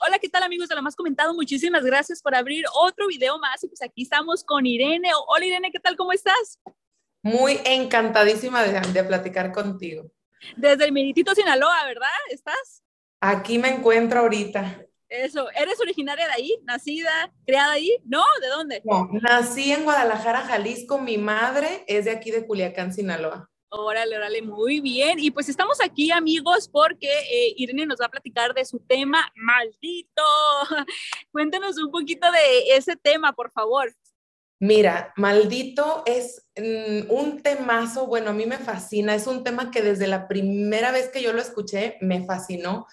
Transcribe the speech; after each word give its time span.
hola, 0.00 0.18
¿qué 0.18 0.28
tal 0.28 0.42
amigos 0.42 0.68
de 0.68 0.74
lo 0.74 0.82
más 0.82 0.96
comentado? 0.96 1.34
Muchísimas 1.34 1.84
gracias 1.84 2.22
por 2.22 2.34
abrir 2.34 2.64
otro 2.74 3.06
video 3.06 3.38
más 3.38 3.62
y 3.64 3.68
pues 3.68 3.82
aquí 3.82 4.02
estamos 4.02 4.44
con 4.44 4.66
Irene. 4.66 5.10
Hola 5.28 5.44
Irene, 5.44 5.70
¿qué 5.70 5.80
tal? 5.80 5.96
¿Cómo 5.96 6.12
estás? 6.12 6.58
Muy 7.22 7.60
encantadísima 7.64 8.62
de, 8.62 8.80
de 8.80 9.04
platicar 9.04 9.52
contigo. 9.52 10.10
Desde 10.56 10.84
el 10.84 10.92
Meritito 10.92 11.34
Sinaloa, 11.34 11.84
¿verdad? 11.86 12.08
¿Estás? 12.30 12.82
Aquí 13.20 13.58
me 13.58 13.68
encuentro 13.68 14.20
ahorita. 14.20 14.84
Eso, 15.08 15.48
¿eres 15.50 15.78
originaria 15.80 16.26
de 16.26 16.32
ahí? 16.32 16.58
¿Nacida, 16.64 17.32
criada 17.44 17.72
ahí? 17.72 17.98
¿No? 18.04 18.24
¿De 18.40 18.48
dónde? 18.48 18.82
No, 18.84 19.08
nací 19.12 19.70
en 19.70 19.84
Guadalajara, 19.84 20.40
Jalisco. 20.40 20.98
Mi 20.98 21.18
madre 21.18 21.84
es 21.86 22.06
de 22.06 22.12
aquí 22.12 22.30
de 22.30 22.46
Culiacán, 22.46 22.92
Sinaloa. 22.92 23.50
Órale, 23.74 24.18
órale, 24.18 24.42
muy 24.42 24.80
bien. 24.80 25.18
Y 25.18 25.30
pues 25.30 25.48
estamos 25.48 25.78
aquí, 25.82 26.10
amigos, 26.10 26.68
porque 26.68 27.08
eh, 27.08 27.54
Irene 27.56 27.86
nos 27.86 27.98
va 27.98 28.04
a 28.04 28.10
platicar 28.10 28.52
de 28.52 28.66
su 28.66 28.80
tema 28.80 29.32
maldito. 29.34 30.22
Cuéntanos 31.32 31.78
un 31.78 31.90
poquito 31.90 32.30
de 32.30 32.76
ese 32.76 32.96
tema, 32.96 33.32
por 33.32 33.50
favor. 33.50 33.90
Mira, 34.60 35.14
maldito 35.16 36.02
es 36.04 36.44
mm, 36.54 37.10
un 37.10 37.42
temazo, 37.42 38.06
bueno, 38.06 38.28
a 38.28 38.34
mí 38.34 38.44
me 38.44 38.58
fascina, 38.58 39.14
es 39.14 39.26
un 39.26 39.42
tema 39.42 39.70
que 39.70 39.80
desde 39.80 40.06
la 40.06 40.28
primera 40.28 40.92
vez 40.92 41.08
que 41.08 41.22
yo 41.22 41.32
lo 41.32 41.40
escuché 41.40 41.96
me 42.02 42.26
fascinó. 42.26 42.86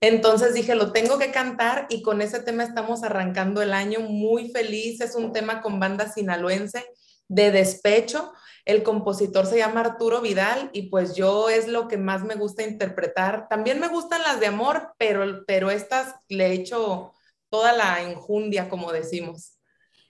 Entonces 0.00 0.52
dije, 0.52 0.74
lo 0.74 0.90
tengo 0.90 1.16
que 1.16 1.30
cantar 1.30 1.86
y 1.88 2.02
con 2.02 2.20
ese 2.22 2.40
tema 2.40 2.64
estamos 2.64 3.04
arrancando 3.04 3.62
el 3.62 3.72
año 3.72 4.00
muy 4.00 4.50
feliz. 4.50 5.00
Es 5.00 5.14
un 5.14 5.32
tema 5.32 5.62
con 5.62 5.78
banda 5.78 6.12
sinaloense 6.12 6.84
de 7.28 7.52
despecho. 7.52 8.32
El 8.64 8.82
compositor 8.82 9.46
se 9.46 9.58
llama 9.58 9.80
Arturo 9.80 10.20
Vidal 10.20 10.70
y 10.72 10.88
pues 10.88 11.14
yo 11.14 11.50
es 11.50 11.68
lo 11.68 11.86
que 11.86 11.98
más 11.98 12.24
me 12.24 12.34
gusta 12.34 12.62
interpretar. 12.62 13.48
También 13.48 13.78
me 13.78 13.88
gustan 13.88 14.22
las 14.22 14.40
de 14.40 14.46
amor, 14.46 14.94
pero, 14.98 15.44
pero 15.46 15.70
estas 15.70 16.14
le 16.28 16.52
echo 16.52 17.12
toda 17.50 17.72
la 17.72 18.02
enjundia, 18.02 18.68
como 18.68 18.90
decimos. 18.92 19.58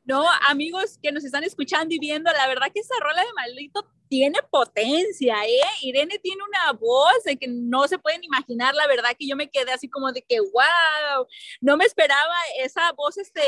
No, 0.05 0.25
amigos 0.49 0.99
que 1.02 1.13
nos 1.13 1.24
están 1.24 1.45
escuchando 1.45 1.95
y 1.95 1.99
viendo, 1.99 2.30
la 2.30 2.46
verdad 2.46 2.69
que 2.73 2.80
esa 2.80 2.95
rola 3.01 3.23
de 3.23 3.33
maldito 3.35 3.87
tiene 4.09 4.38
potencia, 4.51 5.35
¿eh? 5.46 5.61
Irene 5.80 6.18
tiene 6.18 6.43
una 6.43 6.73
voz 6.73 7.24
de 7.24 7.37
que 7.37 7.49
no 7.49 7.89
se 7.89 7.99
pueden 7.99 8.23
imaginar, 8.23 8.74
la 8.74 8.87
verdad 8.87 9.16
que 9.18 9.27
yo 9.27 9.35
me 9.35 9.49
quedé 9.49 9.73
así 9.73 9.89
como 9.89 10.13
de 10.13 10.23
que, 10.23 10.41
wow, 10.41 11.27
no 11.61 11.77
me 11.77 11.87
esperaba 11.87 12.35
esa 12.61 12.93
voz, 12.93 13.16
este, 13.16 13.41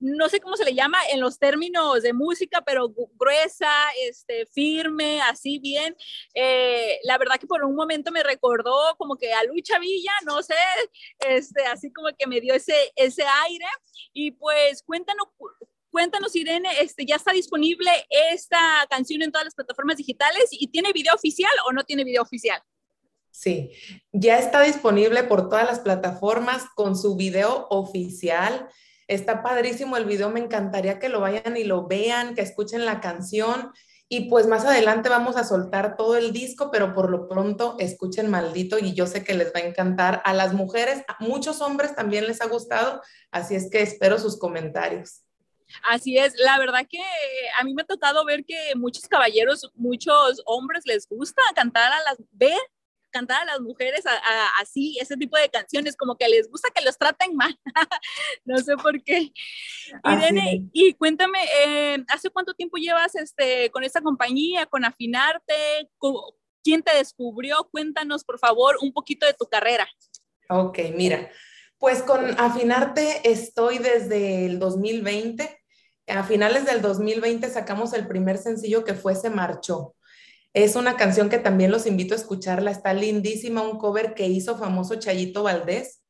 no 0.00 0.28
sé 0.28 0.40
cómo 0.40 0.56
se 0.56 0.64
le 0.64 0.74
llama 0.74 0.98
en 1.10 1.20
los 1.20 1.38
términos 1.38 2.02
de 2.02 2.12
música, 2.12 2.62
pero 2.64 2.92
gruesa, 3.18 3.70
este, 4.06 4.46
firme, 4.46 5.20
así 5.22 5.58
bien. 5.58 5.96
Eh, 6.34 6.98
la 7.04 7.18
verdad 7.18 7.36
que 7.38 7.46
por 7.46 7.64
un 7.64 7.74
momento 7.74 8.12
me 8.12 8.22
recordó 8.22 8.96
como 8.96 9.16
que 9.16 9.32
a 9.32 9.44
Lucha 9.44 9.78
Villa, 9.78 10.12
no 10.24 10.42
sé, 10.42 10.54
este, 11.28 11.64
así 11.66 11.92
como 11.92 12.08
que 12.16 12.26
me 12.26 12.40
dio 12.40 12.54
ese, 12.54 12.92
ese 12.96 13.24
aire. 13.46 13.66
Y 14.12 14.32
pues 14.32 14.82
cuéntanos, 14.82 15.28
Cuéntanos, 15.90 16.36
Irene, 16.36 16.68
este, 16.80 17.06
¿ya 17.06 17.16
está 17.16 17.32
disponible 17.32 17.90
esta 18.10 18.58
canción 18.90 19.22
en 19.22 19.32
todas 19.32 19.46
las 19.46 19.54
plataformas 19.54 19.96
digitales 19.96 20.48
y 20.52 20.68
tiene 20.68 20.92
video 20.92 21.14
oficial 21.14 21.50
o 21.66 21.72
no 21.72 21.82
tiene 21.84 22.04
video 22.04 22.22
oficial? 22.22 22.62
Sí, 23.30 23.72
ya 24.12 24.38
está 24.38 24.62
disponible 24.62 25.22
por 25.24 25.48
todas 25.48 25.64
las 25.64 25.80
plataformas 25.80 26.66
con 26.74 26.96
su 26.96 27.16
video 27.16 27.66
oficial. 27.70 28.68
Está 29.08 29.42
padrísimo 29.42 29.96
el 29.96 30.04
video, 30.04 30.28
me 30.28 30.40
encantaría 30.40 30.98
que 30.98 31.08
lo 31.08 31.20
vayan 31.20 31.56
y 31.56 31.64
lo 31.64 31.86
vean, 31.86 32.34
que 32.34 32.42
escuchen 32.42 32.84
la 32.84 33.00
canción. 33.00 33.72
Y 34.10 34.28
pues 34.28 34.46
más 34.46 34.64
adelante 34.64 35.08
vamos 35.08 35.36
a 35.36 35.44
soltar 35.44 35.96
todo 35.96 36.16
el 36.16 36.32
disco, 36.32 36.70
pero 36.70 36.94
por 36.94 37.10
lo 37.10 37.26
pronto 37.26 37.76
escuchen 37.78 38.30
Maldito 38.30 38.78
y 38.78 38.94
yo 38.94 39.06
sé 39.06 39.24
que 39.24 39.34
les 39.34 39.48
va 39.48 39.60
a 39.60 39.66
encantar. 39.66 40.22
A 40.24 40.32
las 40.34 40.52
mujeres, 40.52 41.04
a 41.08 41.16
muchos 41.22 41.60
hombres 41.60 41.94
también 41.94 42.26
les 42.26 42.40
ha 42.40 42.46
gustado, 42.46 43.02
así 43.30 43.54
es 43.54 43.70
que 43.70 43.82
espero 43.82 44.18
sus 44.18 44.38
comentarios. 44.38 45.22
Así 45.90 46.16
es, 46.16 46.34
la 46.38 46.58
verdad 46.58 46.86
que 46.88 47.02
a 47.58 47.64
mí 47.64 47.74
me 47.74 47.82
ha 47.82 47.86
tocado 47.86 48.24
ver 48.24 48.44
que 48.44 48.72
muchos 48.76 49.06
caballeros, 49.06 49.70
muchos 49.74 50.42
hombres 50.46 50.84
les 50.86 51.06
gusta 51.08 51.42
cantar 51.54 51.92
a 51.92 52.02
las, 52.04 52.16
ver 52.32 52.58
cantar 53.10 53.42
a 53.42 53.44
las 53.44 53.60
mujeres 53.60 54.04
así, 54.60 54.98
ese 55.00 55.16
tipo 55.16 55.36
de 55.36 55.48
canciones, 55.48 55.96
como 55.96 56.16
que 56.16 56.28
les 56.28 56.48
gusta 56.48 56.70
que 56.74 56.84
los 56.84 56.98
traten 56.98 57.34
mal. 57.36 57.58
no 58.44 58.58
sé 58.58 58.76
por 58.76 59.02
qué. 59.02 59.32
Irene, 60.04 60.68
y 60.72 60.94
cuéntame, 60.94 61.38
eh, 61.64 62.04
¿hace 62.08 62.30
cuánto 62.30 62.54
tiempo 62.54 62.76
llevas 62.76 63.14
este, 63.14 63.70
con 63.70 63.84
esta 63.84 64.00
compañía, 64.00 64.66
con 64.66 64.84
Afinarte? 64.84 65.88
¿Quién 66.62 66.82
te 66.82 66.94
descubrió? 66.96 67.68
Cuéntanos, 67.70 68.24
por 68.24 68.38
favor, 68.38 68.76
un 68.82 68.92
poquito 68.92 69.26
de 69.26 69.34
tu 69.34 69.46
carrera. 69.46 69.88
Ok, 70.50 70.78
mira, 70.94 71.30
pues 71.78 72.02
con 72.02 72.38
Afinarte 72.40 73.20
estoy 73.30 73.78
desde 73.78 74.46
el 74.46 74.58
2020 74.58 75.58
a 76.08 76.24
finales 76.24 76.64
del 76.64 76.80
2020 76.80 77.48
sacamos 77.50 77.92
el 77.92 78.06
primer 78.06 78.38
sencillo 78.38 78.84
que 78.84 78.94
fue 78.94 79.14
Se 79.14 79.30
Marchó. 79.30 79.94
Es 80.54 80.76
una 80.76 80.96
canción 80.96 81.28
que 81.28 81.38
también 81.38 81.70
los 81.70 81.86
invito 81.86 82.14
a 82.14 82.16
escucharla, 82.16 82.70
está 82.70 82.94
lindísima, 82.94 83.62
un 83.62 83.78
cover 83.78 84.14
que 84.14 84.26
hizo 84.26 84.56
famoso 84.56 84.96
Chayito 84.96 85.42
Valdés. 85.42 86.02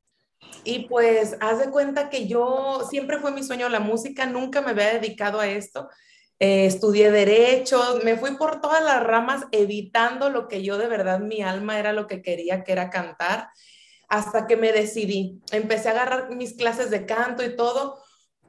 Y 0.64 0.86
pues 0.88 1.36
haz 1.40 1.58
de 1.58 1.70
cuenta 1.70 2.08
que 2.10 2.28
yo 2.28 2.86
siempre 2.88 3.18
fue 3.18 3.32
mi 3.32 3.42
sueño 3.42 3.68
la 3.68 3.80
música, 3.80 4.26
nunca 4.26 4.60
me 4.60 4.70
había 4.70 4.94
dedicado 4.94 5.40
a 5.40 5.48
esto. 5.48 5.88
Eh, 6.40 6.66
estudié 6.66 7.10
derecho, 7.10 8.00
me 8.04 8.16
fui 8.16 8.36
por 8.36 8.60
todas 8.60 8.82
las 8.84 9.02
ramas 9.02 9.44
evitando 9.50 10.30
lo 10.30 10.46
que 10.46 10.62
yo 10.62 10.78
de 10.78 10.86
verdad 10.86 11.18
mi 11.18 11.42
alma 11.42 11.78
era 11.80 11.92
lo 11.92 12.06
que 12.06 12.22
quería, 12.22 12.62
que 12.62 12.72
era 12.72 12.90
cantar, 12.90 13.48
hasta 14.08 14.46
que 14.46 14.56
me 14.56 14.72
decidí. 14.72 15.40
Empecé 15.50 15.88
a 15.88 15.92
agarrar 15.92 16.30
mis 16.30 16.54
clases 16.54 16.90
de 16.90 17.06
canto 17.06 17.44
y 17.44 17.56
todo 17.56 17.98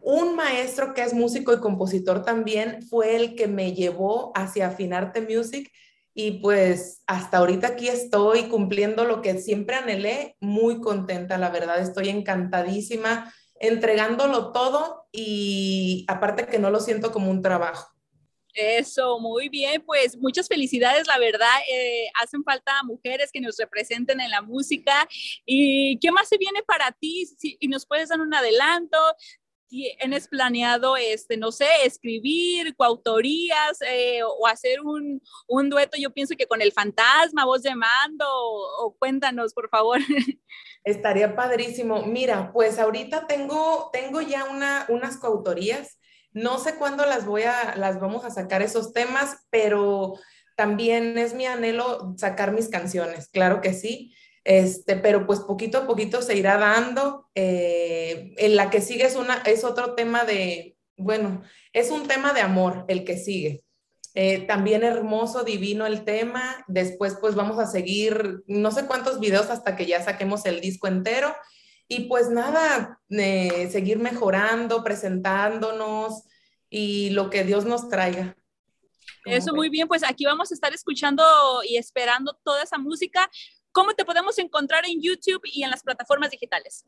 un 0.01 0.35
maestro 0.35 0.93
que 0.93 1.03
es 1.03 1.13
músico 1.13 1.53
y 1.53 1.59
compositor 1.59 2.23
también 2.23 2.81
fue 2.83 3.15
el 3.15 3.35
que 3.35 3.47
me 3.47 3.73
llevó 3.73 4.31
hacia 4.35 4.67
Afinarte 4.67 5.21
Music 5.21 5.71
y 6.13 6.39
pues 6.39 7.03
hasta 7.07 7.37
ahorita 7.37 7.67
aquí 7.67 7.87
estoy 7.87 8.49
cumpliendo 8.49 9.05
lo 9.05 9.21
que 9.21 9.37
siempre 9.37 9.75
anhelé, 9.75 10.35
muy 10.39 10.81
contenta, 10.81 11.37
la 11.37 11.49
verdad, 11.49 11.79
estoy 11.79 12.09
encantadísima, 12.09 13.33
entregándolo 13.59 14.51
todo 14.51 15.07
y 15.11 16.05
aparte 16.07 16.47
que 16.47 16.59
no 16.59 16.71
lo 16.71 16.79
siento 16.79 17.11
como 17.11 17.31
un 17.31 17.41
trabajo. 17.41 17.87
Eso, 18.53 19.19
muy 19.19 19.47
bien, 19.47 19.81
pues 19.85 20.17
muchas 20.17 20.47
felicidades, 20.47 21.07
la 21.07 21.19
verdad, 21.19 21.47
eh, 21.71 22.07
hacen 22.21 22.43
falta 22.43 22.83
mujeres 22.83 23.31
que 23.31 23.39
nos 23.39 23.57
representen 23.57 24.19
en 24.19 24.31
la 24.31 24.41
música. 24.41 25.07
¿Y 25.45 25.97
qué 25.99 26.11
más 26.11 26.27
se 26.27 26.37
viene 26.37 26.63
para 26.63 26.91
ti? 26.91 27.29
Y 27.59 27.67
nos 27.67 27.85
puedes 27.85 28.09
dar 28.09 28.19
un 28.19 28.33
adelanto, 28.33 28.97
tienes 29.69 30.27
planeado, 30.27 30.97
este, 30.97 31.37
no 31.37 31.51
sé, 31.51 31.67
escribir, 31.85 32.75
coautorías 32.75 33.81
eh, 33.87 34.21
o 34.23 34.47
hacer 34.47 34.81
un, 34.81 35.21
un, 35.47 35.69
dueto, 35.69 35.95
yo 35.97 36.09
pienso 36.09 36.35
que 36.35 36.47
con 36.47 36.61
el 36.61 36.71
fantasma, 36.71 37.45
voz 37.45 37.61
de 37.61 37.75
mando, 37.75 38.25
o, 38.27 38.95
cuéntanos, 38.99 39.53
por 39.53 39.69
favor. 39.69 39.99
Estaría 40.83 41.35
padrísimo. 41.35 42.03
Mira, 42.03 42.51
pues 42.51 42.79
ahorita 42.79 43.27
tengo, 43.27 43.89
tengo 43.93 44.21
ya 44.21 44.45
una, 44.45 44.85
unas 44.89 45.17
coautorías. 45.17 45.99
No 46.31 46.57
sé 46.57 46.75
cuándo 46.75 47.05
las 47.05 47.25
voy 47.25 47.43
a, 47.43 47.75
las 47.75 47.99
vamos 47.99 48.25
a 48.25 48.31
sacar 48.31 48.61
esos 48.61 48.91
temas, 48.91 49.45
pero 49.49 50.15
también 50.55 51.17
es 51.17 51.33
mi 51.33 51.45
anhelo 51.45 52.15
sacar 52.17 52.51
mis 52.51 52.69
canciones, 52.69 53.29
claro 53.29 53.61
que 53.61 53.73
sí. 53.73 54.13
Este, 54.43 54.95
pero 54.95 55.25
pues 55.25 55.39
poquito 55.41 55.79
a 55.79 55.87
poquito 55.87 56.21
se 56.21 56.35
irá 56.35 56.57
dando. 56.57 57.29
Eh, 57.35 58.33
en 58.37 58.55
la 58.55 58.69
que 58.69 58.81
sigue 58.81 59.05
es, 59.05 59.15
una, 59.15 59.37
es 59.45 59.63
otro 59.63 59.95
tema 59.95 60.23
de, 60.23 60.77
bueno, 60.97 61.43
es 61.73 61.91
un 61.91 62.07
tema 62.07 62.33
de 62.33 62.41
amor 62.41 62.85
el 62.87 63.03
que 63.03 63.17
sigue. 63.17 63.63
Eh, 64.15 64.39
también 64.47 64.83
hermoso, 64.83 65.43
divino 65.43 65.85
el 65.85 66.03
tema. 66.03 66.63
Después 66.67 67.17
pues 67.19 67.35
vamos 67.35 67.59
a 67.59 67.67
seguir 67.67 68.43
no 68.47 68.71
sé 68.71 68.85
cuántos 68.85 69.19
videos 69.19 69.49
hasta 69.49 69.75
que 69.75 69.85
ya 69.85 70.01
saquemos 70.03 70.45
el 70.45 70.61
disco 70.61 70.87
entero. 70.87 71.35
Y 71.87 72.01
pues 72.01 72.29
nada, 72.29 72.99
eh, 73.09 73.67
seguir 73.71 73.97
mejorando, 73.97 74.83
presentándonos 74.83 76.23
y 76.69 77.09
lo 77.11 77.29
que 77.29 77.43
Dios 77.43 77.65
nos 77.65 77.89
traiga. 77.89 78.35
Eso 79.25 79.53
muy 79.53 79.69
bien, 79.69 79.87
pues 79.87 80.03
aquí 80.03 80.25
vamos 80.25 80.51
a 80.51 80.53
estar 80.53 80.73
escuchando 80.73 81.23
y 81.67 81.77
esperando 81.77 82.37
toda 82.43 82.63
esa 82.63 82.77
música. 82.77 83.29
¿Cómo 83.79 83.93
te 83.93 84.03
podemos 84.03 84.37
encontrar 84.39 84.83
en 84.85 85.01
YouTube 85.01 85.39
y 85.45 85.63
en 85.63 85.69
las 85.69 85.83
plataformas 85.83 86.31
digitales? 86.31 86.83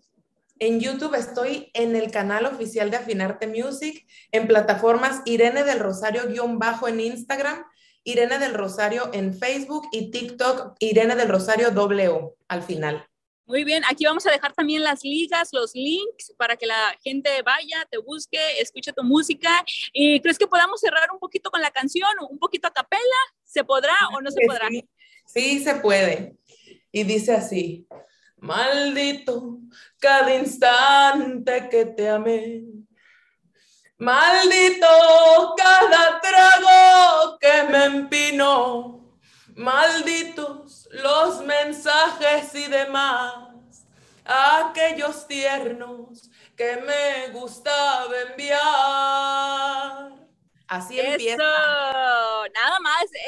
En 0.59 0.81
YouTube 0.81 1.15
estoy 1.15 1.71
en 1.73 1.95
el 1.95 2.11
canal 2.11 2.45
oficial 2.45 2.91
de 2.91 2.97
Afinarte 2.97 3.47
Music, 3.47 4.05
en 4.33 4.45
plataformas 4.45 5.21
Irene 5.23 5.63
del 5.63 5.79
Rosario 5.79 6.27
guion 6.27 6.59
bajo 6.59 6.89
en 6.89 6.99
Instagram, 6.99 7.63
Irene 8.03 8.39
del 8.39 8.53
Rosario 8.53 9.09
en 9.13 9.33
Facebook 9.33 9.87
y 9.93 10.11
TikTok 10.11 10.75
Irene 10.79 11.15
del 11.15 11.29
Rosario 11.29 11.71
W 11.71 12.33
al 12.49 12.61
final. 12.61 13.07
Muy 13.45 13.63
bien, 13.63 13.83
aquí 13.89 14.03
vamos 14.03 14.27
a 14.27 14.31
dejar 14.31 14.51
también 14.51 14.83
las 14.83 15.01
ligas, 15.05 15.47
los 15.53 15.73
links 15.73 16.33
para 16.35 16.57
que 16.57 16.65
la 16.65 16.93
gente 17.01 17.29
vaya, 17.41 17.87
te 17.89 17.99
busque, 17.99 18.59
escuche 18.59 18.91
tu 18.91 19.03
música. 19.03 19.63
¿Y 19.93 20.19
crees 20.19 20.37
que 20.37 20.45
podamos 20.45 20.81
cerrar 20.81 21.09
un 21.13 21.19
poquito 21.19 21.51
con 21.51 21.61
la 21.61 21.71
canción, 21.71 22.09
un 22.29 22.37
poquito 22.37 22.67
a 22.67 22.73
capela? 22.73 23.21
¿Se 23.45 23.63
podrá 23.63 23.95
o 24.13 24.19
no 24.19 24.29
se 24.29 24.45
podrá? 24.45 24.67
sí 25.25 25.63
se 25.63 25.75
puede. 25.75 26.35
Y 26.91 27.03
dice 27.03 27.33
así, 27.33 27.87
Maldito 28.41 29.59
cada 29.99 30.33
instante 30.33 31.69
que 31.69 31.85
te 31.85 32.09
amé. 32.09 32.63
Maldito 33.99 34.87
cada 35.55 36.19
trago 36.19 37.37
que 37.39 37.63
me 37.69 37.85
empinó. 37.85 39.15
Malditos 39.55 40.89
los 40.91 41.43
mensajes 41.45 42.55
y 42.55 42.67
demás. 42.67 43.85
Aquellos 44.25 45.27
tiernos 45.27 46.31
que 46.57 46.77
me 46.77 47.27
gustaba 47.31 48.11
enviar. 48.31 50.11
Así 50.67 50.99
empieza. 50.99 51.90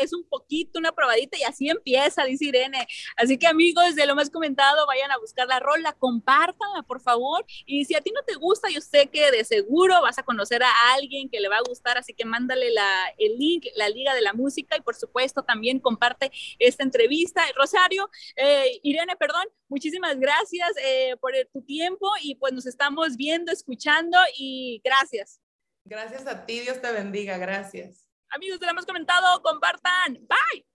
Es 0.02 0.14
un 0.14 0.24
poquito, 0.24 0.80
una 0.80 0.92
probadita 0.92 1.38
y 1.38 1.44
así 1.44 1.70
empieza, 1.70 2.24
dice 2.26 2.46
Irene. 2.46 2.88
Así 3.16 3.38
que 3.38 3.48
amigos, 3.48 3.96
de 3.96 4.06
lo 4.06 4.16
más 4.16 4.30
comentado, 4.30 4.86
vayan 4.88 5.12
a 5.12 5.18
buscar 5.18 5.48
la 5.48 5.60
rola, 5.60 5.94
compártanla, 5.94 6.84
por 6.84 7.02
favor. 7.02 7.46
Y 7.66 7.86
si 7.86 7.96
a 7.96 8.02
ti 8.02 8.12
no 8.12 8.24
te 8.24 8.36
gusta, 8.36 8.70
yo 8.70 8.82
sé 8.82 9.08
que 9.08 9.32
de 9.32 9.44
seguro 9.44 10.02
vas 10.02 10.18
a 10.20 10.24
conocer 10.24 10.64
a 10.64 10.72
alguien 10.94 11.30
que 11.30 11.40
le 11.40 11.50
va 11.50 11.58
a 11.58 11.68
gustar, 11.68 11.98
así 11.98 12.14
que 12.14 12.26
mándale 12.26 12.72
la, 12.72 12.90
el 13.18 13.38
link, 13.38 13.66
la 13.76 13.90
Liga 13.90 14.14
de 14.14 14.22
la 14.22 14.34
Música 14.34 14.78
y 14.78 14.82
por 14.82 14.96
supuesto 14.96 15.44
también 15.44 15.80
comparte 15.80 16.32
esta 16.60 16.84
entrevista. 16.84 17.44
Rosario, 17.56 18.10
eh, 18.36 18.80
Irene, 18.84 19.16
perdón, 19.16 19.44
muchísimas 19.68 20.20
gracias 20.20 20.72
eh, 20.84 21.16
por 21.20 21.34
tu 21.52 21.62
tiempo 21.62 22.10
y 22.22 22.36
pues 22.36 22.54
nos 22.54 22.66
estamos 22.66 23.18
viendo, 23.18 23.52
escuchando 23.52 24.18
y 24.38 24.82
gracias. 24.84 25.40
Gracias 25.86 26.26
a 26.28 26.46
ti, 26.46 26.62
Dios 26.62 26.82
te 26.82 26.92
bendiga, 26.92 27.38
gracias. 27.38 28.03
Amigos, 28.36 28.60
te 28.60 28.66
lo 28.66 28.72
hemos 28.72 28.86
comentado, 28.86 29.42
compartan. 29.44 30.14
Bye. 30.28 30.66